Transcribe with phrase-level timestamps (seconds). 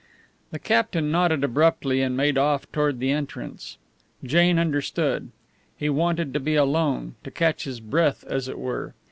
[0.49, 3.77] The captain nodded abruptly and made off toward the entrance.
[4.23, 5.29] Jane understood.
[5.77, 8.95] He wanted to be alone to catch his breath, as it were.